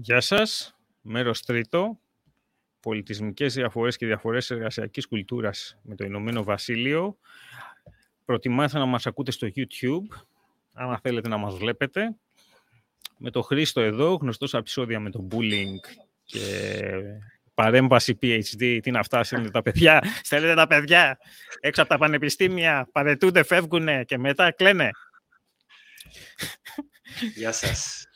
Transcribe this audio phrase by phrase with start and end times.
[0.00, 0.76] Γεια σας.
[1.00, 2.00] Μέρος τρίτο.
[2.80, 7.18] Πολιτισμικές διαφορές και διαφορές εργασιακής κουλτούρας με το Ηνωμένο Βασίλειο.
[8.24, 10.24] Προτιμάστε να μας ακούτε στο YouTube,
[10.72, 12.16] άμα θέλετε να μας βλέπετε.
[13.16, 15.76] Με το Χρήστο εδώ, γνωστός επεισόδια με το bullying
[16.24, 16.92] και
[17.54, 18.56] παρέμβαση PhD.
[18.56, 20.04] Τι είναι αυτά, στέλνετε τα παιδιά.
[20.22, 21.18] Στέλνετε τα παιδιά
[21.60, 24.90] έξω από τα πανεπιστήμια, παρετούνται, φεύγουν και μετά κλαίνε.
[27.34, 28.07] Γεια σας.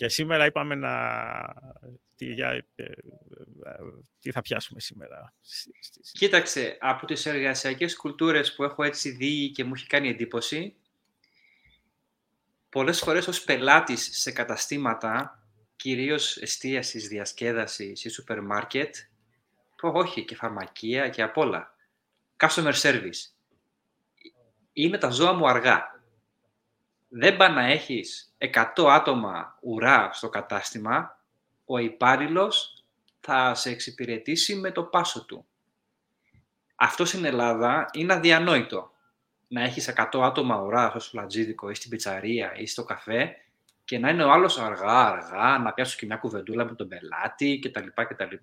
[0.00, 0.92] Και σήμερα είπαμε να...
[2.16, 2.64] Τι, για...
[2.74, 2.84] Ε,
[4.20, 5.34] τι θα πιάσουμε σήμερα.
[6.12, 10.76] Κοίταξε, από τις εργασιακές κουλτούρες που έχω έτσι δει και μου έχει κάνει εντύπωση,
[12.68, 15.44] πολλές φορές ως πελάτης σε καταστήματα,
[15.76, 18.96] κυρίως εστίασης, διασκέδασης ή σούπερ μάρκετ,
[19.76, 21.74] που όχι και φαρμακεία και απ' όλα.
[22.36, 23.32] Customer service.
[24.72, 25.99] Είναι τα ζώα μου αργά
[27.12, 31.18] δεν πά να έχεις 100 άτομα ουρά στο κατάστημα,
[31.64, 32.84] ο υπάλληλος
[33.20, 35.46] θα σε εξυπηρετήσει με το πάσο του.
[36.74, 38.90] Αυτό στην Ελλάδα είναι αδιανόητο.
[39.48, 43.36] Να έχεις 100 άτομα ουρά στο σουλατζίδικο ή στην πιτσαρία ή στο καφέ
[43.84, 47.86] και να είναι ο άλλος αργά-αργά, να πιάσω και μια κουβεντούλα με τον πελάτη κτλ.
[47.94, 48.34] κτλ.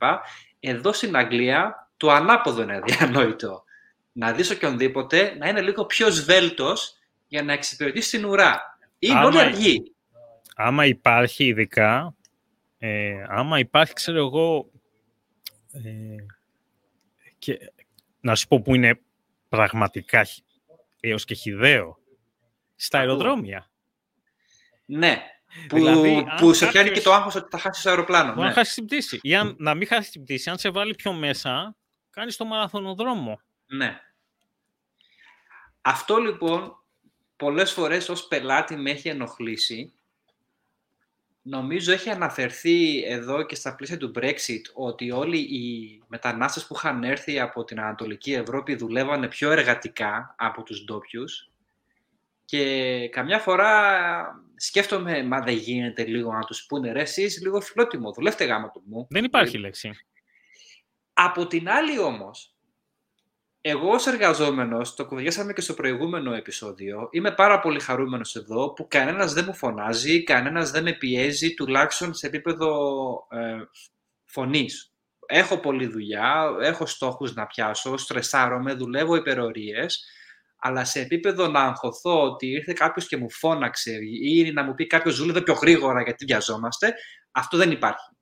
[0.60, 3.64] Εδώ στην Αγγλία το ανάποδο είναι αδιανόητο.
[4.12, 6.97] Να δεις οποιονδήποτε να είναι λίγο πιο σβέλτος
[7.28, 8.78] για να εξυπηρετήσει την ουρά.
[9.00, 9.96] Είναι όλοι αργοί.
[10.56, 12.16] Άμα υπάρχει ειδικά,
[12.78, 14.72] ε, άμα υπάρχει, ξέρω εγώ,
[15.72, 16.16] ε,
[17.38, 17.72] και,
[18.20, 19.00] να σου πω που είναι
[19.50, 20.26] πραγματικά
[21.00, 22.00] έως και χιδαίο,
[22.76, 23.70] στα αεροδρόμια.
[24.86, 25.22] Ναι,
[25.68, 28.30] που, δηλαδή, που σε πιάνει και το άγχος ότι θα χάσει το αεροπλάνο.
[28.30, 28.48] Μπορεί ναι.
[28.48, 29.20] να χάσει την πτήση.
[29.22, 31.76] Ή αν, να μην χάσει την πτήση, αν σε βάλει πιο μέσα,
[32.10, 33.42] κάνεις το μαραθωνοδρόμο.
[33.66, 34.00] Ναι.
[35.82, 36.77] Αυτό λοιπόν
[37.38, 39.94] πολλές φορές ως πελάτη με έχει ενοχλήσει.
[41.42, 47.04] Νομίζω έχει αναφερθεί εδώ και στα πλαίσια του Brexit ότι όλοι οι μετανάστες που είχαν
[47.04, 51.24] έρθει από την Ανατολική Ευρώπη δουλεύανε πιο εργατικά από τους ντόπιου.
[52.46, 58.12] Και καμιά φορά σκέφτομαι, μα δεν γίνεται λίγο να τους πούνε ρε εσείς λίγο φιλότιμο,
[58.12, 59.08] δουλεύτε γάμα του μου.
[59.10, 59.92] Δεν υπάρχει λέξη.
[61.14, 62.57] Από την άλλη όμως,
[63.70, 68.88] εγώ ως εργαζόμενος, το κουβεντιάσαμε και στο προηγούμενο επεισόδιο, είμαι πάρα πολύ χαρούμενος εδώ που
[68.88, 72.70] κανένας δεν μου φωνάζει, κανένας δεν με πιέζει, τουλάχιστον σε επίπεδο
[73.30, 73.58] ε,
[74.26, 74.92] φωνής.
[75.26, 80.06] Έχω πολλή δουλειά, έχω στόχους να πιάσω, στρεσάρομαι, δουλεύω υπερορίες,
[80.60, 84.88] αλλά σε επίπεδο να αγχωθώ ότι ήρθε κάποιος και μου φώναξε ή να μου πει
[84.88, 86.94] κάποιος δούλευε πιο γρήγορα γιατί βιαζόμαστε,
[87.32, 88.16] αυτό δεν υπάρχει.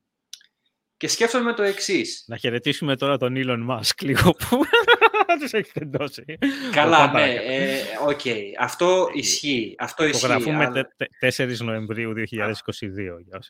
[0.96, 2.24] Και σκέφτομαι το εξής.
[2.26, 4.60] Να χαιρετήσουμε τώρα τον Elon Musk λίγο που
[5.38, 6.24] τους έχει τεντώσει.
[6.72, 7.34] Καλά, ναι.
[7.34, 8.20] Ε, OK.
[8.24, 8.42] Okay.
[8.58, 9.74] Αυτό ισχύει.
[9.78, 10.26] Αυτό ισχύει.
[10.26, 10.88] Γραφούμε αλλά...
[11.36, 12.22] 4 Νοεμβρίου 2022.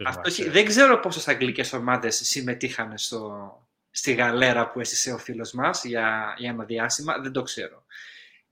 [0.05, 3.51] Αυτό Δεν ξέρω πόσες αγγλικές ομάδες συμμετείχαν στο,
[3.91, 7.19] στη γαλέρα που έστησε ο φίλος μας για, για ένα διάστημα.
[7.19, 7.85] Δεν το ξέρω.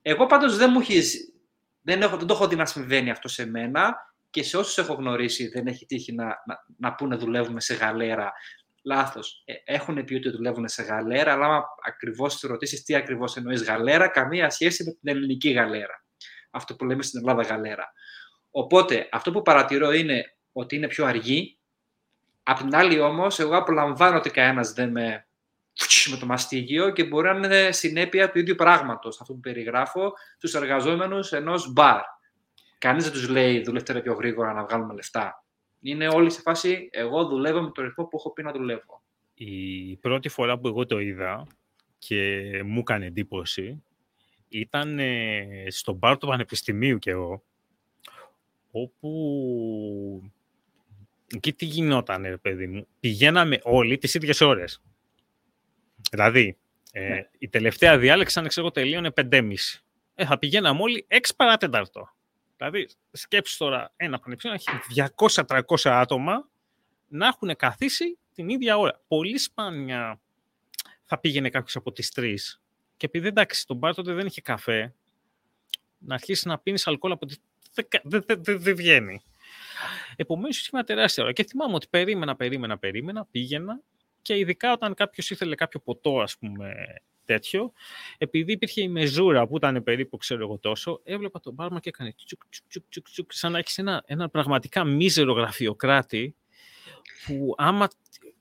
[0.02, 1.02] Εγώ πάντως δεν μου έχει.
[1.80, 4.94] Δεν, έχω, δεν το έχω δει να συμβαίνει αυτό σε μένα και σε όσους έχω
[4.94, 8.32] γνωρίσει δεν έχει τύχει να, να, να πούνε δουλεύουμε σε γαλέρα
[8.84, 9.42] Λάθος.
[9.44, 13.62] Ε, έχουν πει ότι δουλεύουν σε γαλέρα, αλλά άμα ακριβώς τους ρωτήσεις τι ακριβώς εννοείς
[13.62, 16.04] γαλέρα, καμία σχέση με την ελληνική γαλέρα.
[16.50, 17.92] Αυτό που λέμε στην Ελλάδα γαλέρα.
[18.50, 21.58] Οπότε, αυτό που παρατηρώ είναι ότι είναι πιο αργή.
[22.42, 25.26] Απ' την άλλη όμως, εγώ απολαμβάνω ότι κανένας δεν με
[26.10, 29.20] με το μαστίγιο και μπορεί να είναι συνέπεια του ίδιου πράγματος.
[29.20, 32.00] Αυτό που περιγράφω στου εργαζόμενους ενός μπαρ.
[32.78, 35.43] Κανείς δεν τους λέει δουλεύτε πιο γρήγορα να βγάλουμε λεφτά.
[35.86, 39.02] Είναι όλοι σε φάση, εγώ δουλεύω με το ρυθμό που έχω πει να δουλεύω.
[39.34, 41.46] Η πρώτη φορά που εγώ το είδα
[41.98, 43.82] και μου έκανε εντύπωση
[44.48, 47.42] ήταν ε, στον μπαρ του Πανεπιστημίου και εγώ,
[48.70, 50.22] όπου
[51.34, 52.86] εκεί τι γινόταν, παιδί μου.
[53.00, 54.82] Πηγαίναμε όλοι τις ίδιες ώρες.
[56.10, 56.56] Δηλαδή,
[56.92, 57.28] ε, ναι.
[57.38, 59.52] η τελευταία διάλεξη, αν ξέρω, τελείωνε 5.30.
[60.14, 62.08] Ε, θα πηγαίναμε όλοι 6 παράτεταρτο.
[62.56, 66.48] Δηλαδή, σκέψου τώρα ένα πανεπιστήμιο έχει 200-300 άτομα
[67.08, 69.00] να έχουν καθίσει την ίδια ώρα.
[69.08, 70.20] Πολύ σπάνια
[71.04, 72.62] θα πήγαινε κάποιος από τις τρεις.
[72.96, 74.94] Και επειδή εντάξει, τον μπαρ τότε δεν είχε καφέ,
[75.98, 77.38] να αρχίσει να πίνεις αλκοόλ από τις...
[78.02, 79.22] Δεν δε, δε, δε, βγαίνει.
[80.16, 81.32] Επομένως, είχε μια τεράστια ώρα.
[81.32, 83.80] Και θυμάμαι ότι περίμενα, περίμενα, περίμενα, πήγαινα
[84.22, 86.74] και ειδικά όταν κάποιος ήθελε κάποιο ποτό, ας πούμε,
[87.24, 87.72] τέτοιο,
[88.18, 92.14] επειδή υπήρχε η μεζούρα που ήταν περίπου, ξέρω εγώ τόσο, έβλεπα τον μπάρμα και έκανε
[92.24, 96.34] τσουκ, τσουκ, τσουκ, τσουκ, σαν να έχεις ένα, ένα πραγματικά μίζερο γραφειοκράτη
[97.26, 97.88] που άμα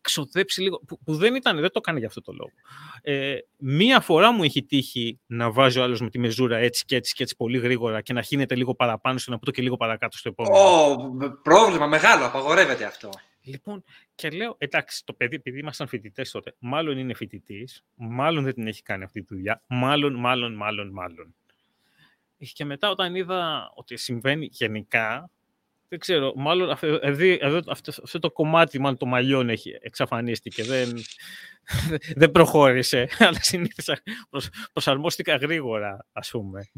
[0.02, 2.52] ξοδέψει λίγο, που, που, δεν ήταν, δεν το έκανε για αυτό το λόγο.
[3.02, 6.96] Ε, μία φορά μου έχει τύχει να βάζει ο άλλος με τη μεζούρα έτσι και
[6.96, 9.62] έτσι και έτσι πολύ γρήγορα και να χύνεται λίγο παραπάνω στο να πω το και
[9.62, 10.56] λίγο παρακάτω στο επόμενο.
[10.56, 13.10] Oh, πρόβλημα μεγάλο, απαγορεύεται αυτό.
[13.44, 13.84] Λοιπόν,
[14.16, 18.68] και λέω, εντάξει, το παιδί, επειδή ήμασταν φοιτητές τότε, μάλλον είναι φοιτητής, μάλλον δεν την
[18.68, 21.36] έχει κάνει αυτή τη δουλειά, μάλλον, μάλλον, μάλλον, μάλλον.
[22.54, 25.30] Και μετά όταν είδα ότι συμβαίνει γενικά,
[25.88, 27.00] δεν ξέρω, μάλλον αυτό,
[27.68, 30.94] αυτό, αυτό, το κομμάτι μάλλον το μαλλιών έχει εξαφανίστηκε, δεν,
[32.22, 34.02] δεν προχώρησε, αλλά συνήθως
[34.74, 36.70] προσαρμόστηκα γρήγορα, ας πούμε.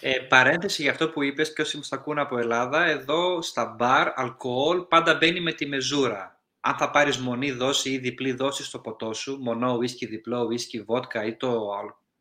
[0.00, 4.08] Ε, παρένθεση για αυτό που είπες και όσοι μας ακούνε από Ελλάδα, εδώ στα μπαρ,
[4.14, 6.42] αλκοόλ, πάντα μπαίνει με τη μεζούρα.
[6.60, 10.82] Αν θα πάρεις μονή δόση ή διπλή δόση στο ποτό σου, μονό, ουίσκι, διπλό, ουίσκι,
[10.82, 11.66] βότκα ή το,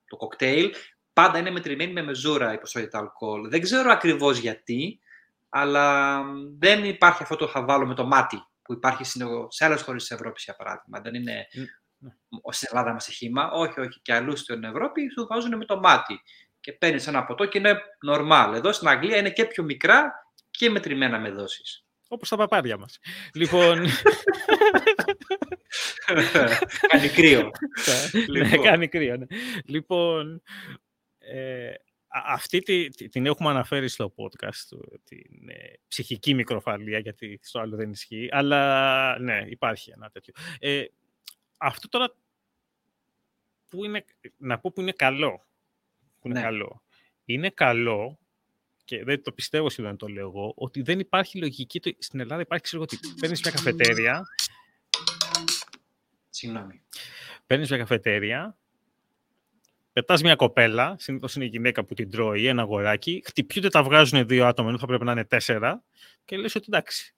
[0.08, 0.74] το κοκτέιλ,
[1.14, 3.50] πάντα είναι μετρημένη με μεζούρα η ποσότητα αλκοόλ.
[3.50, 5.00] Δεν ξέρω ακριβώς γιατί,
[5.50, 6.22] αλλά
[6.58, 9.04] δεν υπάρχει αυτό το χαβάλο με το μάτι που υπάρχει
[9.48, 11.00] σε άλλες χώρες της Ευρώπης, για παράδειγμα.
[11.02, 12.12] Δεν είναι ναι.
[12.50, 13.52] στην Ελλάδα μας χήμα.
[13.52, 14.00] Όχι, όχι.
[14.02, 16.22] Και αλλού στην Ευρώπη σου βάζουν με το μάτι.
[16.60, 17.78] Και παίρνεις ένα ποτό και είναι
[18.12, 18.52] normal.
[18.56, 20.14] Εδώ στην Αγγλία είναι και πιο μικρά
[20.52, 21.86] και μετρημένα με δόσεις.
[22.08, 23.00] Όπως τα παπάρια μας.
[23.34, 23.86] λοιπόν.
[26.88, 27.52] κάνει κρύο.
[28.12, 28.64] ναι, λοιπόν.
[28.64, 29.18] κάνει κρύο.
[29.18, 29.26] Ναι.
[29.66, 30.42] Λοιπόν,
[31.18, 31.72] ε,
[32.26, 37.92] αυτή τη, την έχουμε αναφέρει στο podcast, την ε, ψυχική μικροφαλία, γιατί στο άλλο δεν
[37.92, 40.34] ισχύει, αλλά ναι, υπάρχει ένα τέτοιο.
[40.60, 40.86] Ε,
[41.58, 42.14] αυτό τώρα
[43.68, 44.06] που είναι,
[44.38, 45.46] να πω που είναι καλό,
[46.20, 46.46] που είναι ναι.
[46.46, 46.82] καλό,
[47.26, 48.20] είναι καλό
[48.86, 52.64] και δεν το πιστεύω σχεδόν το λέω εγώ, ότι δεν υπάρχει λογική, στην Ελλάδα υπάρχει
[52.64, 54.26] ξέρω ότι παίρνεις μια καφετέρια,
[56.38, 56.82] Συγγνώμη.
[57.46, 58.58] Παίρνεις μια καφετέρια,
[59.98, 64.28] Πετάς μια κοπέλα, συνήθως είναι η γυναίκα που την τρώει, ένα αγοράκι, χτυπιούνται, τα βγάζουν
[64.28, 65.84] δύο άτομα, ενώ θα πρέπει να είναι τέσσερα,
[66.26, 67.16] και λες ότι εντάξει.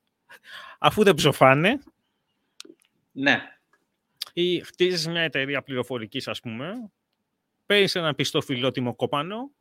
[0.79, 1.79] Αφού δεν ψοφάνε.
[3.11, 3.41] Ναι.
[4.33, 6.91] Ή χτίζεις μια εταιρεία πληροφορικής, ας πούμε,
[7.65, 9.51] παίρνεις ένα πιστό φιλότιμο κόπανο,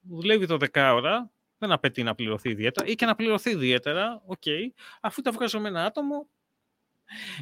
[0.00, 4.66] δουλεύει το δεκάωρα, δεν απαιτεί να πληρωθεί ιδιαίτερα, ή και να πληρωθεί ιδιαίτερα, OK, okay,
[5.00, 6.28] αφού τα βγάζω με ένα άτομο.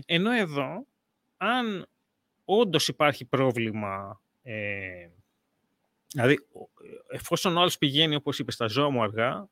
[0.07, 0.87] Ενώ εδώ,
[1.37, 1.87] αν
[2.45, 5.09] όντως υπάρχει πρόβλημα ε,
[6.13, 6.47] Δηλαδή,
[7.09, 9.49] εφόσον ο άλλος πηγαίνει, όπως είπες, στα ζώα μου αργά,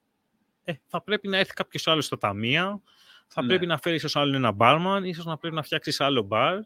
[0.65, 2.81] ε, θα πρέπει να έρθει κάποιος άλλος στα ταμεία,
[3.27, 3.49] θα ναι.
[3.49, 6.59] πρέπει να φέρει ίσως άλλο ένα μπάρμαν, ίσως να πρέπει να φτιάξεις άλλο μπαρ,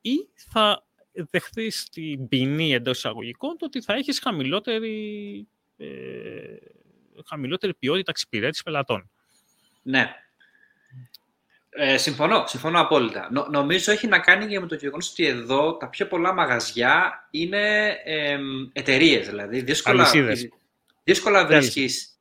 [0.00, 0.86] ή θα
[1.30, 6.56] δεχθείς την ποινή εντός εισαγωγικών το ότι θα έχεις χαμηλότερη, ε,
[7.26, 9.10] χαμηλότερη ποιότητα εξυπηρέτηση πελατών.
[9.82, 10.14] Ναι.
[11.76, 13.28] Ε, συμφωνώ, συμφωνώ απόλυτα.
[13.32, 17.26] Νο, νομίζω έχει να κάνει και με το γεγονός ότι εδώ τα πιο πολλά μαγαζιά
[17.30, 18.38] είναι ε,
[18.72, 19.28] εταιρείες.
[19.28, 20.10] Δηλαδή, δύσκολα,
[21.04, 22.18] δύσκολα βρίσκεις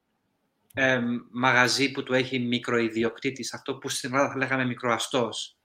[0.73, 0.99] ε,
[1.31, 5.57] μαγαζί που του έχει μικροϊδιοκτήτη, αυτό που στην Ελλάδα θα λέγαμε μικροαστός.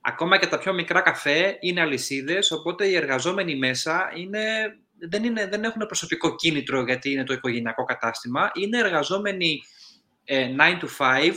[0.00, 4.40] Ακόμα και τα πιο μικρά καφέ είναι αλυσίδες, οπότε οι εργαζόμενοι μέσα είναι,
[5.08, 8.50] δεν, είναι, δεν έχουν προσωπικό κίνητρο γιατί είναι το οικογενειακό κατάστημα.
[8.54, 9.62] Είναι εργαζόμενοι
[10.24, 11.32] ε, 9 to 5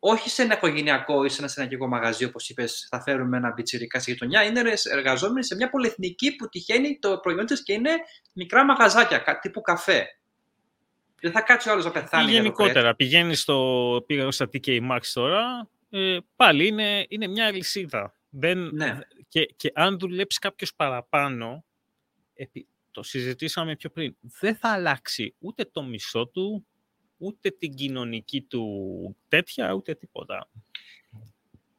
[0.00, 4.00] όχι σε ένα οικογενειακό ή σε ένα συναγωγικό μαγαζί, όπως είπες, θα φέρουμε ένα μπιτσιρικά
[4.00, 4.44] στη γειτονιά.
[4.44, 7.90] Είναι εργαζόμενοι σε μια πολυεθνική που τυχαίνει το προϊόν της και είναι
[8.32, 10.06] μικρά μαγαζάκια, τύπου καφέ.
[11.20, 12.30] Δεν θα κάτσει ο άλλος να πεθάνει.
[12.30, 14.02] Ή γενικότερα, πηγαίνεις στο.
[14.06, 15.68] Πήγα στα TK Max τώρα.
[15.90, 18.14] Ε, πάλι είναι, είναι μια αλυσίδα.
[18.30, 18.98] Δεν, ναι.
[19.28, 21.64] και, και αν δουλέψει κάποιος παραπάνω,
[22.90, 26.66] το συζητήσαμε πιο πριν, δεν θα αλλάξει ούτε το μισό του,
[27.20, 30.48] ούτε την κοινωνική του τέτοια, ούτε τίποτα.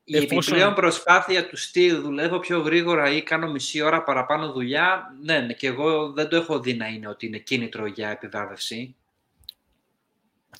[0.03, 0.37] Η Εφόσον...
[0.37, 5.53] επιπλέον προσπάθεια του στυλ δουλεύω πιο γρήγορα ή κάνω μισή ώρα παραπάνω δουλειά, ναι, ναι,
[5.53, 8.95] και εγώ δεν το έχω δει να είναι ότι είναι κίνητρο για επιβράβευση.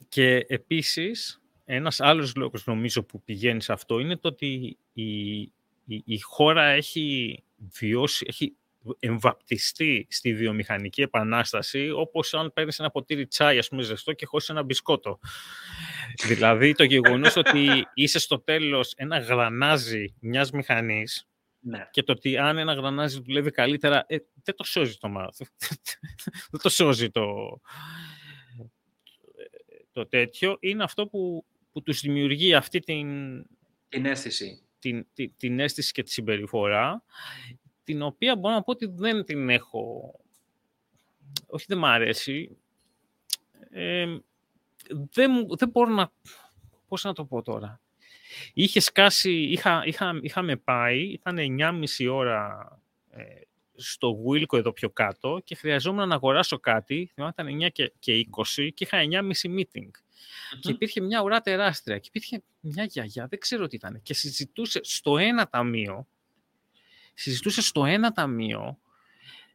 [0.10, 6.04] Και επίσης, ένας άλλος λόγος νομίζω που πηγαίνει σε αυτό είναι το ότι η, η,
[6.06, 8.56] η χώρα έχει βιώσει, έχει
[9.00, 14.50] εμβαπτιστεί στη βιομηχανική επανάσταση, όπως αν παίρνεις ένα ποτήρι τσάι, ας πούμε, ζεστό και χώσεις
[14.50, 15.20] ένα μπισκότο.
[16.28, 21.28] δηλαδή, το γεγονός ότι είσαι στο τέλος ένα γρανάζι μιας μηχανής
[21.60, 21.88] ναι.
[21.92, 25.46] και το ότι αν ένα γρανάζι δουλεύει καλύτερα, ε, δεν το σώζει το μάθο.
[26.52, 27.60] δεν το σώζει το,
[29.92, 30.58] το τέτοιο.
[30.60, 33.08] Είναι αυτό που, που τους δημιουργεί αυτή την...
[33.90, 34.66] Την αίσθηση.
[34.80, 37.04] Την, την, την αίσθηση και τη συμπεριφορά
[37.92, 40.14] την οποία μπορώ να πω ότι δεν την έχω...
[41.48, 42.58] Όχι δεν μ' αρέσει.
[43.70, 44.18] Ε,
[45.12, 46.12] δεν, δεν μπορώ να...
[46.88, 47.82] πώς να το πω τώρα.
[48.54, 51.38] Είχε σκάσει, είχα, είχα, είχαμε πάει, ήταν
[51.98, 52.70] 9,5 ώρα
[53.10, 53.24] ε,
[53.76, 58.28] στο Wilco εδώ πιο κάτω και χρειαζόμουν να αγοράσω κάτι, θυμάμαι ήταν 9 και, και
[58.56, 58.98] 20 και είχα
[59.44, 59.90] 9,5 meeting.
[60.60, 64.80] Και υπήρχε μια ουρά τεράστια και υπήρχε μια γιαγιά, δεν ξέρω τι ήταν, και συζητούσε
[64.84, 66.08] στο ένα ταμείο,
[67.14, 68.80] συζητούσες στο ένα ταμείο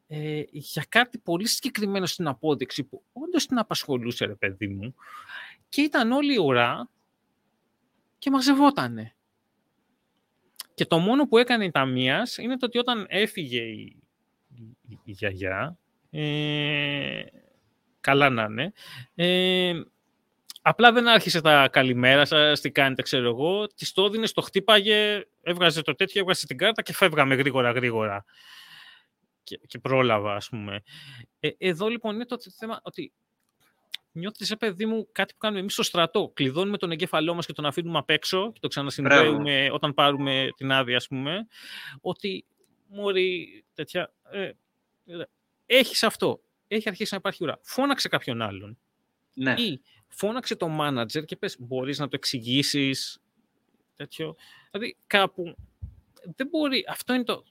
[0.09, 4.95] ε, για κάτι πολύ συγκεκριμένο στην απόδειξη που όντως την απασχολούσε, ρε παιδί μου,
[5.69, 6.89] και ήταν όλη η ουρά
[8.19, 9.15] και μαζευότανε.
[10.75, 13.97] Και το μόνο που έκανε η ταμείας είναι το ότι όταν έφυγε η,
[14.55, 15.79] η, η γιαγιά,
[16.11, 17.23] ε,
[18.01, 18.73] καλά να είναι,
[19.15, 19.81] ε,
[20.69, 25.25] απλά δεν άρχισε τα καλημέρα σας, τι κάνετε, ξέρω εγώ, της το έδινες, το χτύπαγε,
[25.43, 28.25] έβγαζε το τέτοιο, έβγαζε την κάρτα και φεύγαμε γρήγορα γρήγορα.
[29.43, 30.83] Και, και πρόλαβα, ας πούμε.
[31.41, 33.13] Ε, εδώ λοιπόν είναι το θέμα ότι
[34.13, 36.31] νιώθεις, σε παιδί μου, κάτι που κάνουμε εμείς στο στρατό.
[36.35, 40.73] Κλειδώνουμε τον εγκέφαλό μας και τον αφήνουμε απ' έξω και το ξανασυνδέουμε όταν πάρουμε την
[40.73, 41.47] άδεια, ας πούμε.
[42.01, 42.45] Ότι
[42.89, 44.13] μόλι τέτοια.
[44.31, 44.51] Ε,
[45.67, 46.41] έχεις αυτό.
[46.69, 47.59] Έχει αρχίσει να υπάρχει ουρά.
[47.63, 48.79] Φώναξε κάποιον άλλον.
[49.33, 49.55] Ναι.
[49.59, 53.19] Ή φώναξε τον μάνατζερ και πες, μπορείς να το εξηγήσεις.
[53.97, 54.37] Τέτοιο.
[54.71, 55.57] Δηλαδή, κάπου.
[56.37, 57.45] Δεν μπορεί, αυτό είναι το.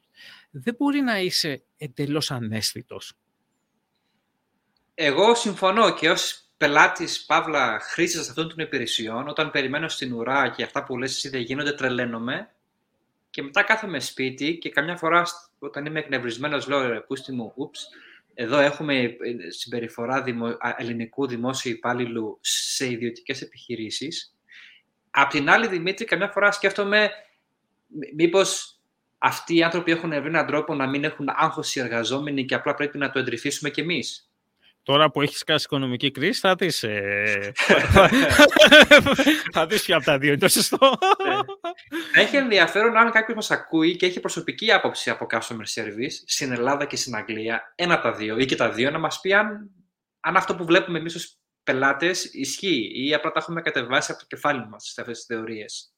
[0.51, 3.13] Δεν μπορεί να είσαι εντελώς ανέστητος.
[4.93, 10.63] Εγώ συμφωνώ και ως πελάτης, παύλα, χρήστη αυτών των υπηρεσιών, όταν περιμένω στην ουρά και
[10.63, 12.49] αυτά που λες εσύ δεν γίνονται, τρελαίνομαι.
[13.29, 15.23] Και μετά κάθομαι σπίτι και καμιά φορά
[15.59, 17.87] όταν είμαι εκνευρισμένος, λέω ρε πούστη μου, ούψ,
[18.35, 19.15] εδώ έχουμε ε,
[19.49, 24.35] συμπεριφορά δημο, ελληνικού δημόσιου υπάλληλου σε ιδιωτικές επιχειρήσεις.
[25.09, 27.09] Απ' την άλλη, Δημήτρη, καμιά φορά σκέφτομαι
[28.15, 28.79] μήπως
[29.17, 32.73] αυτοί οι άνθρωποι έχουν βρει έναν τρόπο να μην έχουν άγχος οι εργαζόμενοι και απλά
[32.73, 34.24] πρέπει να το εντρυφήσουμε κι εμείς.
[34.85, 37.51] Τώρα που έχεις κάσει οικονομική κρίση, θα δεις, ε...
[39.53, 40.97] θα δεις ποια από τα δύο είναι το σωστό.
[41.25, 41.39] Ναι.
[42.21, 46.85] Έχει ενδιαφέρον αν κάποιος μας ακούει και έχει προσωπική άποψη από customer service στην Ελλάδα
[46.85, 49.71] και στην Αγγλία, ένα από τα δύο ή και τα δύο, να μας πει αν,
[50.19, 54.25] αν αυτό που βλέπουμε εμείς ως πελάτες ισχύει ή απλά τα έχουμε κατεβάσει από το
[54.27, 55.93] κεφάλι μας σε αυτές τις θεωρίες.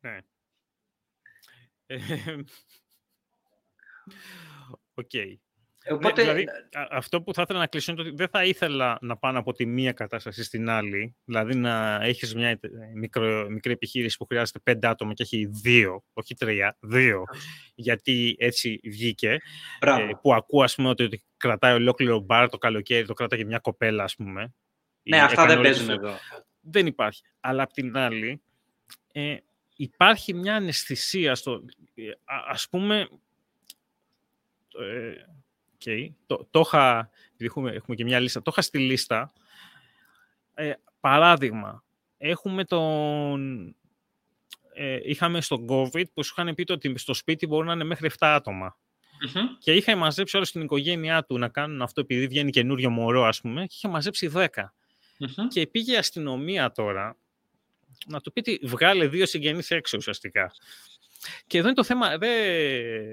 [0.00, 0.18] Ναι.
[1.86, 1.96] Ε,
[4.94, 5.10] OK.
[5.12, 5.36] Okay.
[5.88, 6.22] Ναι, Οπότε...
[6.22, 6.46] δηλαδή,
[6.90, 9.66] αυτό που θα ήθελα να κλείσω είναι ότι δεν θα ήθελα να πάω από τη
[9.66, 11.16] μία κατάσταση στην άλλη.
[11.24, 12.60] Δηλαδή να έχεις μια
[12.94, 17.24] μικρο, μικρή επιχείρηση που χρειάζεται πέντε άτομα και έχει δύο, όχι τρία, δύο.
[17.74, 19.36] γιατί έτσι βγήκε.
[19.80, 24.04] Ε, που ακούω ας πούμε ότι κρατάει ολόκληρο μπαρ το καλοκαίρι, το κρατάει μια κοπέλα
[24.04, 24.54] ας πούμε.
[25.02, 26.14] Ναι, αυτά δεν παίζουν εδώ.
[26.60, 27.22] Δεν υπάρχει.
[27.40, 28.42] Αλλά απ' την άλλη
[29.12, 29.36] ε,
[29.76, 31.64] υπάρχει μια αναισθησία στο...
[31.94, 32.10] Ε,
[32.48, 33.08] ας πούμε...
[35.84, 36.08] Ε, Okay.
[36.26, 39.32] Το, το είχα, έχουμε, έχουμε και μια λίστα, το είχα στη λίστα.
[40.54, 41.84] Ε, παράδειγμα,
[42.18, 43.66] έχουμε τον...
[44.74, 48.08] Ε, είχαμε στον COVID που σου είχαν πει ότι στο σπίτι μπορούν να είναι μέχρι
[48.10, 48.76] 7 ατομα
[49.58, 53.40] Και είχα μαζέψει όλη την οικογένειά του να κάνουν αυτό επειδή βγαίνει καινούριο μωρό, ας
[53.40, 54.48] πούμε, και είχε μαζέψει 10.
[55.48, 57.16] Και πήγε η αστυνομία τώρα
[58.06, 60.52] να του πει ότι βγάλε δύο συγγενείς έξω ουσιαστικά.
[61.46, 63.12] Και εδώ είναι το θέμα, δεν ε,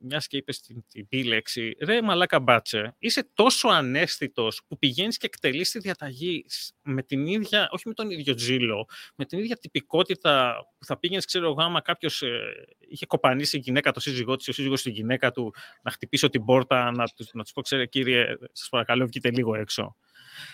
[0.00, 5.26] μιας και είπες την, την λέξη, ρε μαλάκα μπάτσε, είσαι τόσο ανέστητος που πηγαίνεις και
[5.26, 6.44] εκτελείς τη διαταγή
[6.82, 11.24] με την ίδια, όχι με τον ίδιο τζίλο, με την ίδια τυπικότητα που θα πήγαινες,
[11.24, 12.40] ξέρω εγώ, άμα κάποιος ε,
[12.78, 16.44] είχε κοπανίσει η γυναίκα, το σύζυγός της, ο σύζυγος της γυναίκα του, να χτυπήσω την
[16.44, 19.96] πόρτα, να, να τους πω, ξέρε κύριε, σας παρακαλώ, βγείτε λίγο έξω.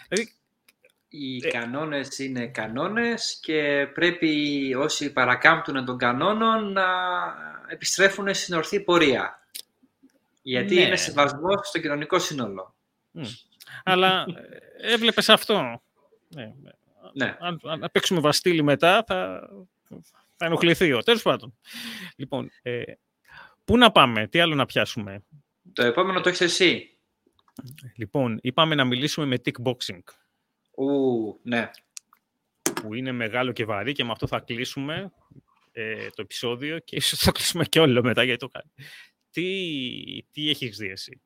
[0.09, 0.33] Δηλαδή,
[1.09, 1.51] οι ε...
[1.51, 6.85] κανόνες είναι κανόνες και πρέπει όσοι παρακάμπτουν των κανόνων να
[7.71, 9.47] επιστρέφουν στην ορθή πορεία.
[10.43, 10.81] Γιατί ναι.
[10.81, 12.75] είναι σεβασμός στο κοινωνικό σύνολο.
[13.85, 14.27] Αλλά
[14.81, 15.83] ε, έβλεπες αυτό.
[16.29, 16.53] Ναι.
[17.13, 17.37] ναι.
[17.41, 19.49] Αν, αν, παίξουμε βαστίλι μετά θα,
[20.37, 21.03] θα ενοχληθεί ο.
[21.03, 21.59] Τέλος πάντων.
[22.17, 22.83] Λοιπόν, ε,
[23.65, 25.25] πού να πάμε, τι άλλο να πιάσουμε;
[25.73, 26.95] Το επόμενο το έχεις εσύ.
[27.97, 30.03] Λοιπόν, είπαμε να μιλήσουμε με tickboxing.
[30.71, 31.71] Ου, ναι.
[32.75, 35.13] Που είναι μεγάλο και βαρύ και με αυτό θα κλείσουμε
[35.81, 38.71] ε, το επεισόδιο και ίσως θα κλείσουμε και όλο μετά γιατί το κάνει.
[39.31, 41.21] Τι, τι έχεις δει εσύ;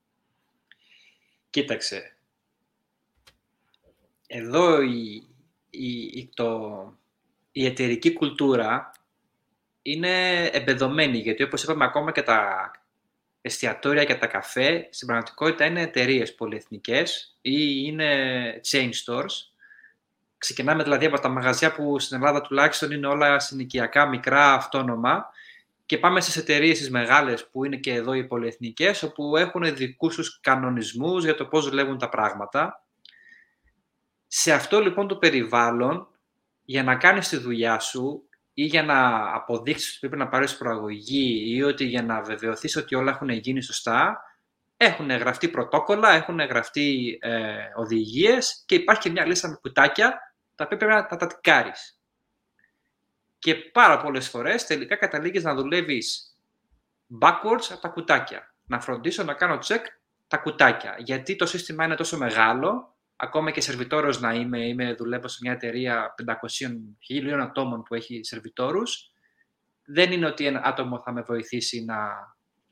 [1.50, 2.16] Κοίταξε.
[4.26, 5.26] Εδώ η,
[5.70, 6.99] η, το,
[7.52, 8.92] η εταιρική κουλτούρα
[9.82, 12.70] είναι εμπεδομένη, γιατί όπως είπαμε ακόμα και τα
[13.40, 19.53] εστιατόρια και τα καφέ, στην πραγματικότητα είναι εταιρείες πολυεθνικές ή είναι chain stores.
[20.45, 25.27] Ξεκινάμε δηλαδή από τα μαγαζιά που στην Ελλάδα τουλάχιστον είναι όλα συνοικιακά, μικρά, αυτόνομα
[25.87, 30.15] και πάμε στις εταιρείες τις μεγάλες που είναι και εδώ οι πολυεθνικές, όπου έχουν δικούς
[30.15, 32.85] τους κανονισμούς για το πώς δουλεύουν τα πράγματα.
[34.27, 36.09] Σε αυτό λοιπόν το περιβάλλον,
[36.65, 41.55] για να κάνεις τη δουλειά σου ή για να αποδείξεις ότι πρέπει να πάρεις προαγωγή
[41.57, 44.23] ή ότι για να βεβαιωθείς ότι όλα έχουν γίνει σωστά,
[44.77, 50.19] έχουν γραφτεί πρωτόκολλα, έχουν γραφτεί ε, οδηγίες και υπάρχει και μια λίστα με κουτάκια
[50.54, 52.00] τα οποία πρέπει να τα τατικάρεις.
[53.38, 56.38] Και πάρα πολλές φορές τελικά καταλήγεις να δουλεύεις
[57.20, 58.54] backwards από τα κουτάκια.
[58.66, 59.82] Να φροντίσω να κάνω check
[60.26, 60.96] τα κουτάκια.
[60.99, 65.52] Γιατί το σύστημα είναι τόσο μεγάλο, ακόμα και σερβιτόρος να είμαι, είμαι δουλεύω σε μια
[65.52, 69.12] εταιρεία 500 ατόμων που έχει σερβιτόρους,
[69.84, 71.96] δεν είναι ότι ένα άτομο θα με βοηθήσει να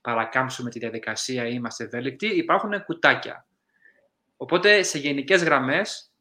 [0.00, 3.46] παρακάμψουμε τη διαδικασία ή είμαστε ευέλικτοι, υπάρχουν κουτάκια.
[4.36, 6.11] Οπότε σε γενικές γραμμές,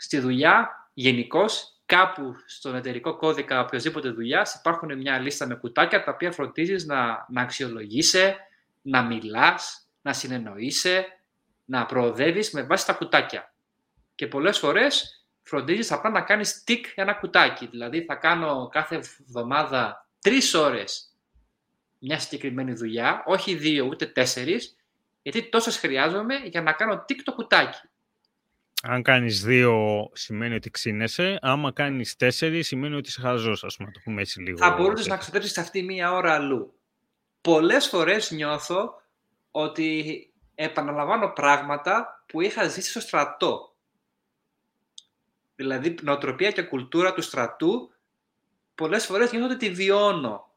[0.00, 6.12] στη δουλειά, γενικώς, κάπου στον εταιρικό κώδικα οποιοδήποτε δουλειάς υπάρχουν μια λίστα με κουτάκια τα
[6.12, 8.36] οποία φροντίζεις να, να αξιολογείσαι,
[8.82, 11.06] να μιλάς, να συνεννοείσαι,
[11.64, 13.54] να προοδεύεις με βάση τα κουτάκια.
[14.14, 17.66] Και πολλές φορές φροντίζεις απλά να κάνεις τικ ένα κουτάκι.
[17.66, 21.14] Δηλαδή θα κάνω κάθε εβδομάδα τρεις ώρες
[21.98, 24.76] μια συγκεκριμένη δουλειά, όχι δύο ούτε τέσσερις,
[25.22, 27.88] γιατί τόσες χρειάζομαι για να κάνω τικ το κουτάκι.
[28.82, 33.90] Αν κάνεις δύο σημαίνει ότι ξύνεσαι, άμα κάνεις τέσσερις σημαίνει ότι είσαι χαζός, ας πούμε,
[33.90, 34.58] το πούμε έτσι λίγο.
[34.58, 36.74] Θα μπορούσες να ξοδέψεις αυτή μία ώρα αλλού.
[37.40, 39.02] Πολλές φορές νιώθω
[39.50, 43.74] ότι επαναλαμβάνω πράγματα που είχα ζήσει στο στρατό.
[45.54, 47.92] Δηλαδή, νοοτροπία και κουλτούρα του στρατού,
[48.74, 50.50] πολλές φορές νιώθω ότι τη βιώνω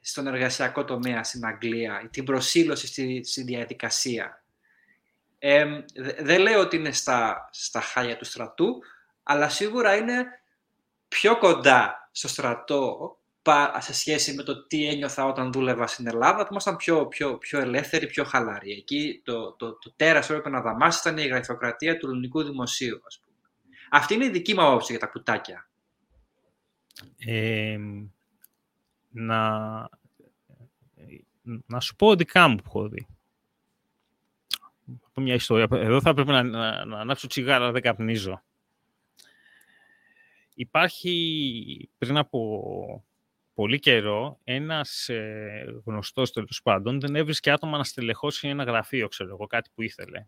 [0.00, 4.42] στον εργασιακό τομέα στην Αγγλία, την προσήλωση στη, στη διαδικασία.
[5.38, 5.80] Ε,
[6.18, 8.78] δεν λέω ότι είναι στα, στα χάλια του στρατού,
[9.22, 10.26] αλλά σίγουρα είναι
[11.08, 13.12] πιο κοντά στο στρατό
[13.78, 17.60] σε σχέση με το τι ένιωθα όταν δούλευα στην Ελλάδα, που ήμασταν πιο, πιο, πιο
[17.60, 18.72] ελεύθεροι, πιο χαλαροί.
[18.72, 23.00] Εκεί το, το, το τέρας που έπρεπε να δαμάσεις ήταν η γραφειοκρατία του ελληνικού δημοσίου,
[23.06, 23.36] ας πούμε.
[23.90, 25.68] Αυτή είναι η δική μου άποψη για τα κουτάκια.
[27.18, 27.78] Ε,
[29.08, 29.48] να,
[31.66, 33.06] να σου πω δικά μου που έχω δει.
[35.14, 35.68] Μια ιστορία.
[35.70, 38.42] Εδώ θα πρέπει να, να, να ανάψω τσιγάρα, δεν καπνίζω.
[40.54, 43.04] Υπάρχει πριν από
[43.54, 49.30] πολύ καιρό ένας ε, γνωστός τέλος πάντων δεν έβρισκε άτομα να στελεχώσει ένα γραφείο, ξέρω
[49.30, 50.26] εγώ, κάτι που ήθελε.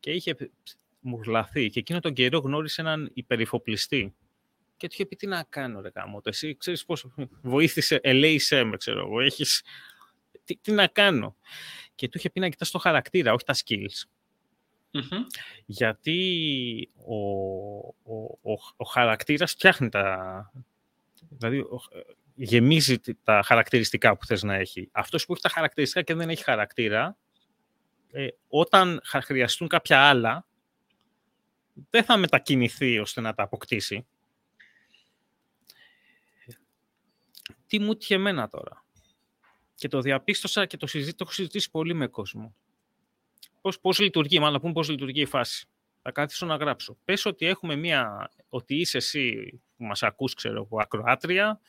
[0.00, 0.36] Και είχε
[1.00, 4.14] μουρλαθεί και εκείνο τον καιρό γνώρισε έναν υπερηφοπλιστή.
[4.76, 7.06] Και του είχε πει τι να κάνω ρε γάμο, εσύ ξέρεις πώς
[7.42, 9.62] βοήθησε, ελέησέ με, ξέρω εγώ, έχεις...
[10.44, 11.36] Τι, τι να κάνω.
[11.98, 14.02] Και του είχε πει να κοιτάς το χαρακτήρα, όχι τα skills.
[15.66, 17.16] Γιατί ο,
[17.86, 20.52] ο, ο, ο χαρακτήρας φτιάχνει τα...
[21.28, 21.64] Δηλαδή,
[22.34, 24.88] γεμίζει τα χαρακτηριστικά που θες να έχει.
[24.92, 27.16] Αυτός που έχει τα χαρακτηριστικά και δεν έχει χαρακτήρα,
[28.10, 30.46] ε, όταν χρειαστούν κάποια άλλα,
[31.90, 34.06] δεν θα μετακινηθεί ώστε να τα αποκτήσει.
[37.66, 38.84] Τι μου τυχε εμένα τώρα;
[39.78, 42.54] Και το διαπίστωσα και το, συζή, το έχω συζητήσει πολύ με κόσμο.
[43.60, 45.68] Πώς, πώς λειτουργεί, μάλλον να πούμε πώς λειτουργεί η φάση.
[46.02, 46.98] Θα καθίσω να γράψω.
[47.04, 51.60] Πες ότι έχουμε μία, ότι είσαι εσύ που μας ακούς, ξέρω εγώ, ακροάτρια,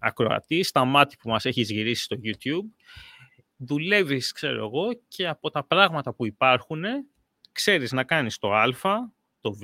[0.00, 2.84] ακροατή, στα μάτια που μας έχεις γυρίσει στο YouTube,
[3.56, 6.84] δουλεύεις, ξέρω εγώ, και από τα πράγματα που υπάρχουν,
[7.52, 8.64] ξέρεις να κάνεις το α,
[9.40, 9.62] το β,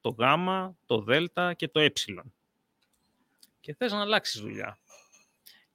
[0.00, 0.22] το γ,
[0.86, 1.10] το δ
[1.56, 1.92] και το ε.
[3.60, 4.78] Και θες να αλλάξεις δουλειά.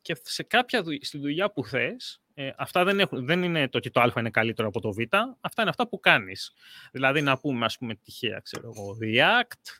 [0.09, 3.89] Και σε κάποια στη δουλειά που θες, ε, αυτά δεν, έχουν, δεν είναι το ότι
[3.89, 4.97] το α είναι καλύτερο από το β,
[5.41, 6.53] αυτά είναι αυτά που κάνεις.
[6.91, 9.79] Δηλαδή να πούμε, ας πούμε, τυχαία, ξέρω εγώ, React,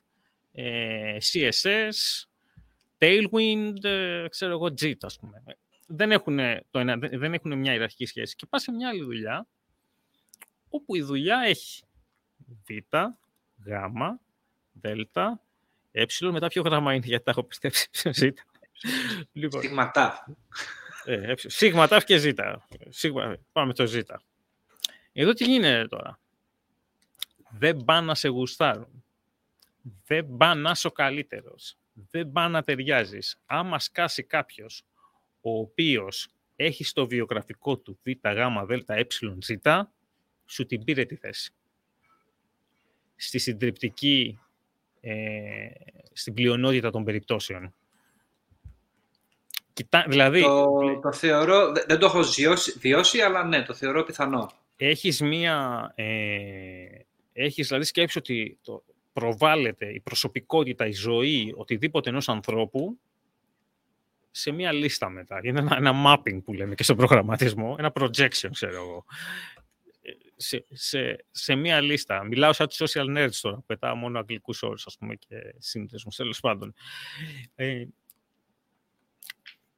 [0.52, 2.24] ε, CSS,
[2.98, 5.44] Tailwind, ε, ξέρω εγώ, JIT, ας πούμε.
[5.88, 6.39] Δεν έχουν,
[6.72, 8.36] το ένα, δεν έχουν μια ιεραρχική σχέση.
[8.36, 9.48] Και πας σε μια άλλη δουλειά,
[10.70, 11.84] όπου η δουλειά έχει
[12.38, 12.96] Β,
[13.65, 13.72] Γ,
[14.72, 14.86] Δ,
[15.92, 18.24] Ε, μετά ποιο γράμμα είναι, γιατί τα έχω πιστέψει σε Ζ.
[19.32, 19.92] λοιπόν, Σίγμα
[21.06, 22.28] ε, σίγμα τάφ και Ζ.
[22.89, 23.98] Σίγμα, πάμε το Ζ.
[25.12, 26.20] Εδώ τι γίνεται τώρα.
[27.58, 29.04] Δεν πάνε να σε γουστάρουν.
[30.06, 31.80] Δεν πάνε να είσαι ο καλύτερος
[32.12, 33.42] δεν πάει να ταιριάζεις.
[33.46, 34.86] Άμα σκάσει κάποιος
[35.42, 39.06] ο οποίος έχει στο βιογραφικό του β, γ, δ, ε,
[39.39, 39.52] ζ,
[40.46, 41.52] σου την πήρε τη θέση.
[43.15, 44.39] Στη συντριπτική,
[45.02, 45.70] ε,
[46.12, 47.74] στην πλειονότητα των περιπτώσεων.
[49.80, 52.20] Κοιτά, δηλαδή, το, το θεωρώ, δεν το έχω
[52.80, 54.52] βιώσει, αλλά ναι, το θεωρώ πιθανό.
[54.78, 55.92] Έχεις μία...
[55.96, 56.06] Ε,
[57.34, 63.00] έχεις δηλαδή σκέψει ότι το, προβάλλεται η προσωπικότητα, η ζωή, οτιδήποτε ενός ανθρώπου
[64.32, 65.39] σε μία λίστα μετά.
[65.44, 69.06] Είναι ένα, ένα mapping που λέμε και στον προγραμματισμό, ένα projection, ξέρω εγώ.
[70.36, 72.24] σε, σε, σε μία λίστα.
[72.24, 76.39] Μιλάω σαν τους social nerds τώρα, πετάω μόνο αγγλικούς όρους, ας πούμε, και σύνδεσμους, τέλος
[76.39, 76.74] πάντων.
[77.56, 77.84] Ε,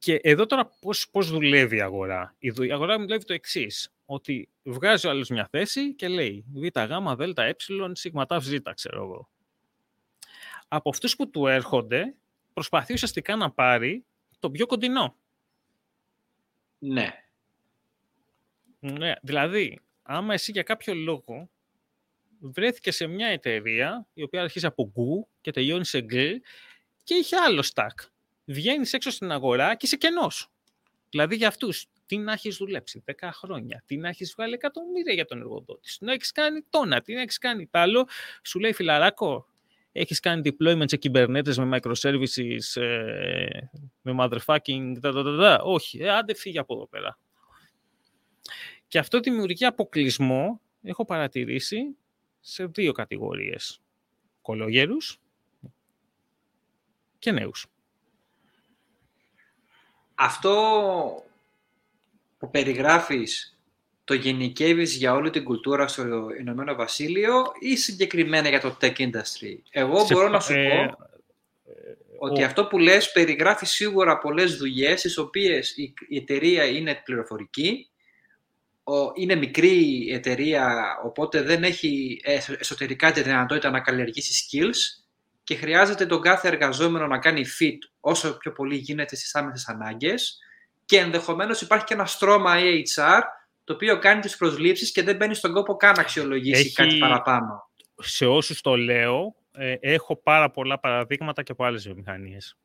[0.02, 5.08] και εδώ τώρα πώς, πώς δουλεύει η αγορά; Η αγορά δουλεύει το εξής ότι βγάζει
[5.08, 7.54] ο άλλος μια θέση και λέει β, γ, δ, ε,
[7.92, 9.30] σίγμα, τ, ζ, ξέρω εγώ.
[10.68, 12.16] Από αυτούς που του έρχονται,
[12.54, 14.06] προσπαθεί ουσιαστικά να πάρει
[14.40, 15.16] το πιο κοντινό.
[16.78, 17.14] Ναι.
[18.80, 21.50] Ναι, δηλαδή, άμα εσύ για κάποιο λόγο
[22.40, 26.36] βρέθηκες σε μια εταιρεία η οποία αρχίζει από γκου και τελειώνει σε γκρ
[27.04, 28.11] και είχε άλλο stack.
[28.45, 30.51] Βγαίνεις έξω στην αγορά και είσαι κενός.
[31.10, 35.25] Δηλαδή για αυτούς, τι να έχεις δουλέψει 10 χρόνια, τι να έχεις βγάλει εκατομμύρια για
[35.25, 38.08] τον εργοδότη, τι να έχεις κάνει τόνα, τι να έχεις κάνει τ' άλλο,
[38.43, 39.47] σου λέει φιλαράκο,
[39.91, 43.47] έχεις κάνει deployment σε Kubernetes με microservices, ε,
[44.01, 47.17] με motherfucking, da, da, da, όχι, ε, άντε φύγει από εδώ πέρα.
[48.88, 51.95] Και αυτό δημιουργεί αποκλεισμό, έχω παρατηρήσει,
[52.39, 53.82] σε δύο κατηγορίες.
[54.41, 55.19] Κολογέρους
[57.19, 57.71] και νέους.
[60.15, 61.24] Αυτό
[62.38, 63.58] που περιγράφεις
[64.04, 66.04] το γενικεύεις για όλη την κουλτούρα στο
[66.39, 71.97] Ηνωμένο Βασίλειο ή συγκεκριμένα για το tech industry; Εγώ μπορώ να σου ε, πω ε,
[72.17, 77.86] ότι αυτό που λες περιγράφει σίγουρα πολλές δουλειές στις οποίες η εταιρεία είναι πληροφορική
[79.15, 82.21] είναι μικρή εταιρεία, οπότε δεν έχει
[82.60, 85.01] εσωτερικά τη δυνατότητα να καλλιεργήσει skills
[85.52, 90.40] και χρειάζεται τον κάθε εργαζόμενο να κάνει fit όσο πιο πολύ γίνεται στις άμεσες ανάγκες
[90.86, 92.56] και ενδεχομένως υπάρχει και ένα στρώμα
[92.96, 93.22] HR
[93.64, 96.74] το οποίο κάνει τις προσλήψεις και δεν μπαίνει στον κόπο καν να αξιολογήσει έχει...
[96.74, 97.70] κάτι παραπάνω.
[97.96, 102.58] Σε όσους το λέω, ε, έχω πάρα πολλά παραδείγματα και από άλλες βιομηχανίες.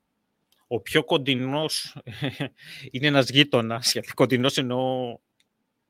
[0.66, 1.96] Ο πιο κοντινός
[2.90, 5.18] είναι ένας γείτονας, γιατί κοντινός εννοώ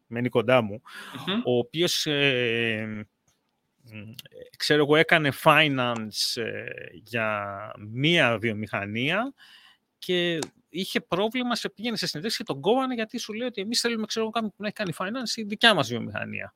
[0.06, 0.82] μένει κοντά μου,
[1.44, 3.06] ο οποίος, ε,
[4.56, 9.34] ξέρω εγώ, έκανε finance ε, για μία βιομηχανία
[9.98, 13.80] και είχε πρόβλημα, σε πήγαινε σε συνεδρίες και τον κόβανε γιατί σου λέει ότι εμείς
[13.80, 16.54] θέλουμε, ξέρω εγώ, κάποιον που να έχει κάνει finance η δικιά μας βιομηχανία.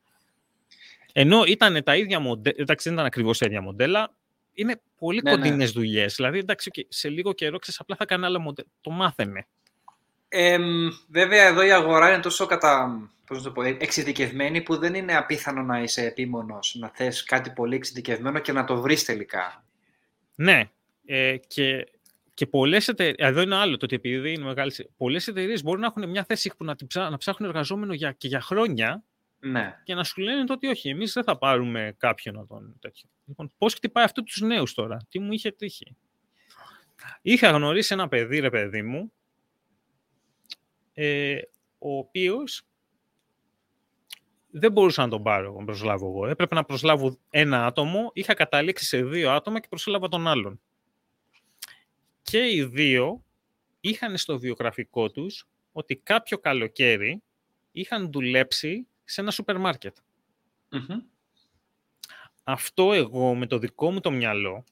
[1.13, 4.15] Ενώ ήταν τα ίδια μοντέλα, εντάξει δεν ήταν ακριβώς τα ίδια μοντέλα,
[4.53, 5.81] είναι πολύ ναι, κοντινές ναι.
[5.81, 6.15] δουλειές.
[6.15, 8.67] Δηλαδή, εντάξει, σε λίγο καιρό, ξέρεις, απλά θα κάνει άλλο μοντέλο.
[8.81, 9.47] Το μάθαινε.
[10.33, 10.57] Ε,
[11.09, 12.99] βέβαια, εδώ η αγορά είναι τόσο κατα...
[13.27, 17.75] πώς το πω, εξειδικευμένη που δεν είναι απίθανο να είσαι επίμονος, να θες κάτι πολύ
[17.75, 19.63] εξειδικευμένο και να το βρεις τελικά.
[20.35, 20.69] Ναι,
[21.05, 21.87] ε, και,
[22.33, 23.13] και πολλές εταιρείε.
[23.17, 24.89] Εδώ είναι άλλο το ότι επειδή είναι μεγάλες.
[24.97, 28.27] Πολλές εταιρείες μπορούν να έχουν μια θέση που να, ψά, να ψάχνουν εργαζόμενο για, και
[28.27, 29.03] για χρόνια
[29.39, 29.79] ναι.
[29.83, 33.09] και να σου λένε ότι όχι, εμείς δεν θα πάρουμε κάποιον να τον τέτοιο.
[33.25, 35.95] Λοιπόν, πώς χτυπάει αυτό τους νέους τώρα, τι μου είχε τύχει;
[37.21, 39.11] Είχα γνωρίσει ένα παιδί, ρε παιδί μου,
[40.93, 41.39] ε,
[41.77, 42.63] ο οποίος
[44.51, 46.27] δεν μπορούσα να τον πάρω, να προσλάβω εγώ.
[46.27, 50.61] Έπρεπε να προσλάβω ένα άτομο, είχα καταλήξει σε δύο άτομα και προσέλαβα τον άλλον.
[52.21, 53.23] Και οι δύο
[53.79, 57.23] είχαν στο βιογραφικό τους ότι κάποιο καλοκαίρι
[57.71, 59.57] είχαν δουλέψει σε ένα σούπερ
[62.43, 64.63] Αυτό εγώ με το δικό μου το μυαλό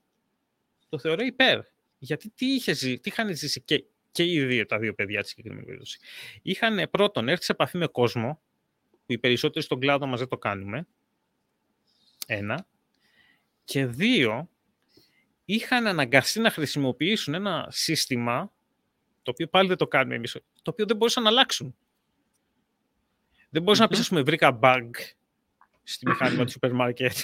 [0.90, 1.62] το θεωρώ υπέρ.
[1.98, 5.66] Γιατί τι, είχε, τι είχαν ζήσει και και οι δύο, τα δύο παιδιά της συγκεκριμένη
[5.66, 6.00] περίπτωση.
[6.42, 8.42] Είχαν πρώτον έρθει σε επαφή με κόσμο,
[9.06, 10.88] που οι περισσότεροι στον κλάδο μας δεν το κάνουμε.
[12.26, 12.68] Ένα.
[13.64, 14.50] Και δύο,
[15.46, 18.52] είχαν αναγκαστεί να χρησιμοποιήσουν ένα σύστημα,
[19.22, 21.76] το οποίο πάλι δεν το κάνουμε εμείς, το οποίο δεν μπορούσαν να αλλάξουν.
[23.50, 24.90] Δεν μπορούσα να πεις, ας πούμε, βρήκα bug
[25.94, 27.18] στη μηχάνημα του σούπερ μάρκετ.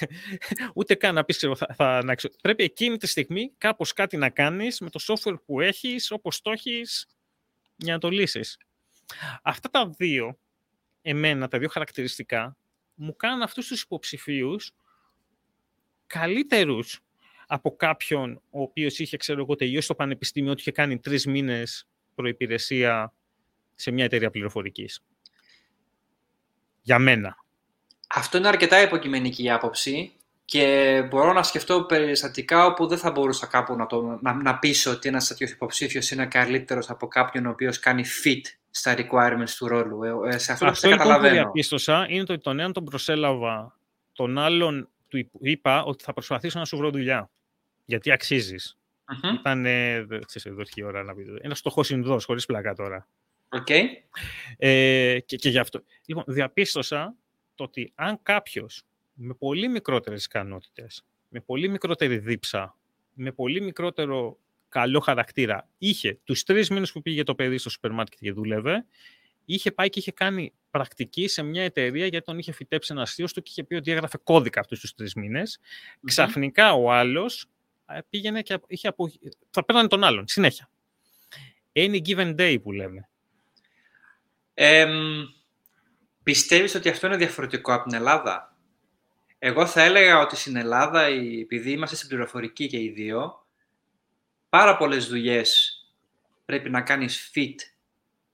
[0.73, 4.79] Ούτε καν να πεις, θα, θα, να πρέπει εκείνη τη στιγμή κάπως κάτι να κάνεις
[4.79, 7.07] με το software που έχεις, όπως το έχεις,
[7.75, 8.57] για να το λύσεις.
[9.43, 10.39] Αυτά τα δύο,
[11.01, 12.57] εμένα, τα δύο χαρακτηριστικά,
[12.93, 14.71] μου κάνουν αυτούς τους υποψηφίους
[16.07, 16.99] καλύτερους
[17.47, 21.87] από κάποιον ο οποίος είχε, ξέρω εγώ, τελειώσει το πανεπιστήμιο, ότι είχε κάνει τρεις μήνες
[22.15, 23.13] προϋπηρεσία
[23.75, 25.03] σε μια εταιρεία πληροφορικής.
[26.81, 27.44] Για μένα.
[28.15, 30.11] Αυτό είναι αρκετά υποκειμενική η άποψη
[30.45, 34.91] και μπορώ να σκεφτώ περιστατικά όπου δεν θα μπορούσα κάπου να, το, να, να πείσω
[34.91, 39.67] ότι ένας τέτοιος υποψήφιος είναι καλύτερος από κάποιον ο οποίος κάνει fit στα requirements του
[39.67, 40.03] ρόλου.
[40.03, 43.77] Ε, ε σε αυτό αυτό λοιπόν που διαπίστωσα είναι ότι τον έναν τον προσέλαβα,
[44.13, 47.29] τον άλλον του είπα ότι θα προσπαθήσω να σου βρω δουλειά.
[47.85, 48.77] Γιατί αξίζεις.
[49.05, 49.39] Mm-hmm.
[49.39, 49.63] Ήταν.
[50.07, 51.25] Δεν ξέρω, εδώ ώρα να πει.
[51.41, 53.07] Ένα φτωχό συνδός, χωρίς πλακά τώρα.
[53.49, 53.81] Okay.
[54.57, 55.81] Ε, και, και γι' αυτό.
[56.05, 57.15] Λοιπόν, διαπίστωσα
[57.55, 62.77] το ότι αν κάποιος με πολύ μικρότερες ικανότητες, με πολύ μικρότερη δίψα,
[63.13, 64.37] με πολύ μικρότερο
[64.69, 68.85] καλό χαρακτήρα είχε τους τρεις μήνες που πήγε το παιδί στο σούπερ μάρκετ και δούλευε,
[69.45, 73.25] είχε πάει και είχε κάνει πρακτική σε μια εταιρεία γιατί τον είχε φυτέψει ένας αστείο
[73.25, 75.59] του και είχε πει ότι έγραφε κώδικα αυτούς τους τρεις μήνες.
[76.05, 77.45] Ξαφνικά ο άλλος
[77.85, 79.11] ε, πήγαινε και είχε απο...
[79.49, 80.69] θα παίρνανε τον άλλον συνέχεια.
[81.73, 83.09] Any given day που λέμε.
[84.53, 84.85] Ε,
[86.25, 88.55] πιστεύεις ότι αυτό είναι διαφορετικό από την Ελλάδα;
[89.39, 91.01] Εγώ θα έλεγα ότι στην Ελλάδα,
[91.41, 93.45] επειδή είμαστε στην πληροφορική και οι δύο,
[94.49, 95.79] πάρα πολλές δουλειές
[96.45, 97.55] πρέπει να κάνεις fit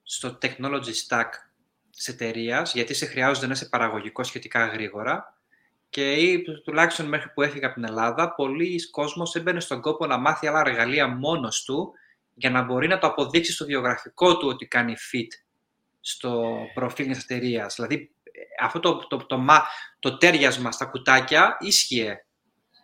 [0.03, 1.29] στο technology stack
[1.95, 5.37] της εταιρείας, γιατί σε χρειάζονται να είσαι παραγωγικός σχετικά γρήγορα
[5.89, 10.17] και ή, τουλάχιστον μέχρι που έφυγα από την Ελλάδα, πολλοί κόσμος έμπαινε στον κόπο να
[10.17, 11.93] μάθει άλλα εργαλεία μόνος του
[12.33, 15.27] για να μπορεί να το αποδείξει στο βιογραφικό του ότι κάνει fit
[16.01, 17.75] στο προφίλ μιας εταιρείας.
[17.75, 18.11] Δηλαδή,
[18.61, 19.37] αυτό το, το, το, το,
[19.99, 22.25] το τέριασμα στα κουτάκια ίσχυε,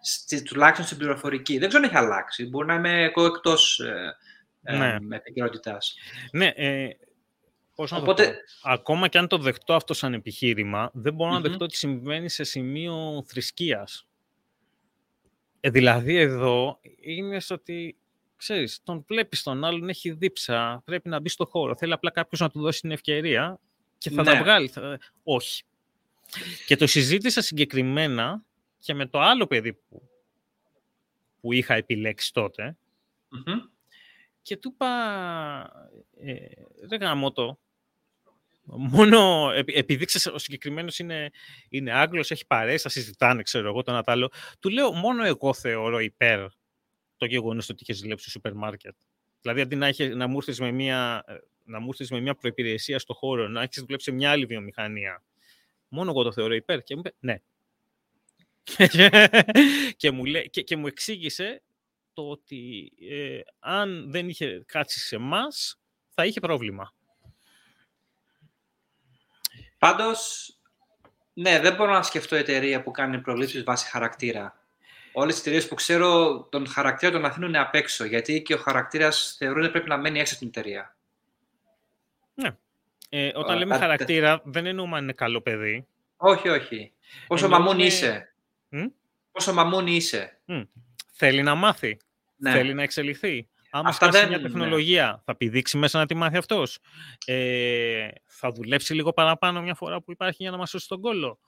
[0.02, 1.58] στη, τουλάχιστον στην πληροφορική.
[1.58, 2.46] Δεν ξέρω αν έχει αλλάξει.
[2.46, 4.16] Μπορεί να είμαι εγώ εκτός ε,
[4.70, 4.98] ε, ναι.
[6.32, 6.90] Ναι, ε,
[7.76, 8.26] πώς να Οπότε...
[8.26, 8.72] το πω.
[8.72, 12.44] Ακόμα και αν το δεχτώ αυτό σαν επιχείρημα, δεν μπορώ να δεχτώ ότι συμβαίνει σε
[12.44, 14.08] σημείο θρησκείας.
[15.60, 17.98] Ε, δηλαδή εδώ είναι στο ότι,
[18.38, 22.40] ξέρεις, τον βλέπεις τον άλλον, έχει δίψα, πρέπει να μπει στο χώρο, θέλει απλά κάποιος
[22.40, 23.60] να του δώσει την ευκαιρία
[23.98, 24.32] και θα ναι.
[24.32, 24.72] τα βγάλει.
[25.24, 25.64] Όχι.
[26.66, 28.44] Και το συζήτησα συγκεκριμένα
[28.80, 30.10] και με το άλλο παιδί που,
[31.42, 32.32] που είχα επιλέξει
[34.42, 36.36] και του είπα, ε,
[36.90, 37.60] ρε γαμώτο,
[38.64, 41.30] μόνο επειδή ξέρεις, ο συγκεκριμένος είναι,
[41.70, 44.32] είναι Άγγλος, έχει παρέσει, θα συζητάνε, ξέρω εγώ, τον άλλο.
[44.60, 46.46] Του λέω, μόνο εγώ θεωρώ υπέρ
[47.18, 48.96] το γεγονός ότι είχες ζηλέψει στο σούπερ μάρκετ.
[49.42, 51.24] Δηλαδή, αντί να, έχει, να μου έρθεις με μια,
[51.64, 55.24] να μου με μια προϋπηρεσία στο χώρο, να έχεις δουλέψει σε μια άλλη βιομηχανία.
[55.88, 56.84] Μόνο εγώ το θεωρώ υπέρ.
[56.84, 57.42] Και μου είπε, ναι.
[59.98, 61.62] και, μου λέ, και, και μου εξήγησε
[62.14, 66.94] το ότι ε, αν δεν είχε κάτσει σε εμάς, θα είχε πρόβλημα.
[69.78, 70.52] Πάντως,
[71.34, 74.57] ναι, δεν μπορώ να σκεφτώ εταιρεία που κάνει προλήψεις βάσει χαρακτήρα.
[75.20, 78.06] Όλες τις εταιρείες που ξέρω, τον χαρακτήρα τον αφήνουν απ' έξω.
[78.06, 80.96] Γιατί και ο χαρακτήρας θεωρούν ότι πρέπει να μένει έξω στην εταιρεία.
[82.34, 82.50] Ναι.
[83.10, 85.88] Ε, όταν λέμε χαρακτήρα, δεν εννοούμε αν είναι καλό παιδί.
[86.18, 86.94] Όχι, όχι.
[87.28, 88.34] Πόσο μαμούνι είσαι.
[89.32, 90.42] Πόσο μαμούνι είσαι.
[91.14, 91.98] Θέλει να μάθει.
[92.36, 92.52] Ναι.
[92.52, 93.50] Θέλει να εξελιχθεί.
[93.70, 94.28] Άμα Αυτά δεν...
[94.28, 96.80] μια τεχνολογία, θα πηδήξει μέσα να τη μάθει αυτός.
[97.26, 101.40] Ε, θα δουλέψει λίγο παραπάνω μια φορά που υπάρχει για να μας σώσει τον κόλλο.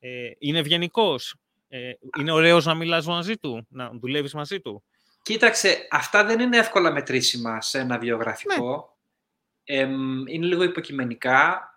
[0.00, 1.34] Ε, είναι ευγενικός.
[1.68, 4.84] Ε, είναι ωραίος να μιλάς μαζί του, να δουλεύεις μαζί του.
[5.22, 8.96] Κοίταξε, αυτά δεν είναι εύκολα μετρήσιμα σε ένα βιογραφικό.
[9.64, 9.80] Ναι.
[10.32, 11.70] είναι λίγο υποκειμενικά.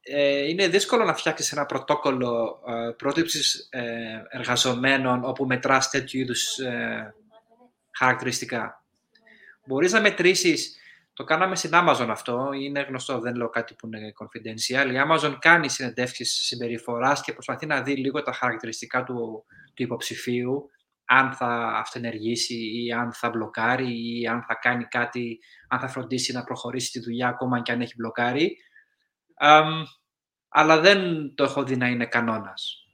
[0.00, 6.58] Ε, είναι δύσκολο να φτιάξεις ένα πρωτόκολλο ε, πρότυψης ε, εργαζομένων όπου μετράς τέτοιου είδους
[6.58, 7.14] ε,
[7.90, 8.84] χαρακτηριστικά.
[9.66, 10.76] Μπορείς να μετρήσεις,
[11.16, 14.90] το κάναμε στην Amazon αυτό, είναι γνωστό, δεν λέω κάτι που είναι confidential.
[14.92, 20.70] Η Amazon κάνει συνεντεύξεις συμπεριφοράς και προσπαθεί να δει λίγο τα χαρακτηριστικά του, του υποψηφίου,
[21.04, 26.32] αν θα αυτενεργήσει ή αν θα μπλοκάρει ή αν θα κάνει κάτι, αν θα φροντίσει
[26.32, 28.56] να προχωρήσει τη δουλειά ακόμα και αν έχει μπλοκάρει.
[29.42, 29.82] Um,
[30.48, 32.86] αλλά δεν το έχω δει να είναι κανόνας.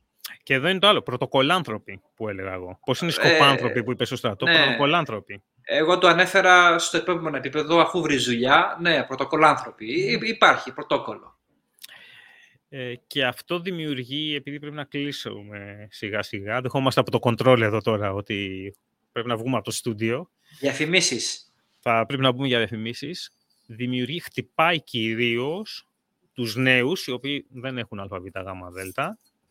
[0.42, 2.78] Και εδώ είναι το άλλο, πρωτοκολάνθρωποι που έλεγα εγώ.
[2.84, 4.62] Πώς είναι οι σκοπάνθρωποι ε, που είπες στο στρατό, ναι.
[4.62, 5.42] πρωτοκολάνθρωποι.
[5.64, 8.78] Εγώ το ανέφερα στο επόμενο επίπεδο, αφού βρει δουλειά.
[8.80, 10.18] Ναι, πρωτοκολάνθρωποι.
[10.22, 11.38] Υπάρχει πρωτόκολλο.
[12.68, 17.80] Ε, και αυτό δημιουργεί, επειδή πρέπει να κλείσουμε σιγά σιγά, δεχόμαστε από το control εδώ
[17.80, 18.74] τώρα ότι
[19.12, 20.30] πρέπει να βγούμε από το στούντιο.
[20.60, 21.52] Διαφημίσεις.
[21.80, 23.32] Θα πρέπει να μπούμε για διαφημίσεις.
[23.66, 25.86] Δημιουργεί, χτυπάει κυρίως
[26.32, 28.26] τους νέους, οι οποίοι δεν έχουν ΑΒΓΔ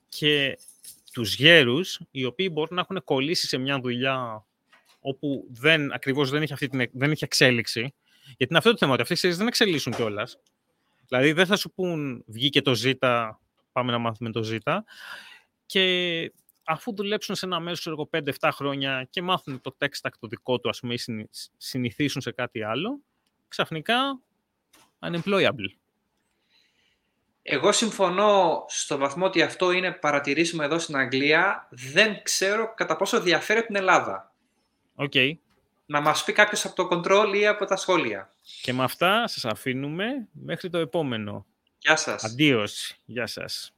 [0.10, 0.58] και
[1.13, 4.45] τους γέρους, οι οποίοι μπορούν να έχουν κολλήσει σε μια δουλειά
[5.02, 7.94] όπου δεν, ακριβώς δεν έχει, αυτή την, δεν έχει εξέλιξη.
[8.26, 10.40] Γιατί είναι αυτό το θέμα, ότι αυτές οι δεν εξελίσσουν κιόλας.
[11.08, 13.40] Δηλαδή δεν θα σου πούν βγήκε το ζήτα,
[13.72, 14.84] πάμε να μάθουμε το ζήτα.
[15.66, 16.32] Και
[16.64, 20.60] αφού δουλέψουν σε ένα μέσο εγώ 5-7 χρόνια και μάθουν το tech stack το δικό
[20.60, 23.00] του, ας πούμε, ή συνηθίσουν σε κάτι άλλο,
[23.48, 24.20] ξαφνικά
[25.00, 25.70] unemployable.
[27.44, 31.68] Εγώ συμφωνώ στο βαθμό ότι αυτό είναι παρατηρήσιμο εδώ στην Αγγλία.
[31.72, 34.31] Δεν ξέρω κατά πόσο διαφέρει την Ελλάδα.
[34.95, 35.13] Οκ.
[35.86, 38.34] Να μας πει κάποιος από το control ή από τα σχόλια.
[38.62, 41.45] Και με αυτά σας αφήνουμε μέχρι το επόμενο.
[41.77, 42.23] Γεια σας.
[42.23, 42.95] Αντίος.
[43.06, 43.73] Γεια σας.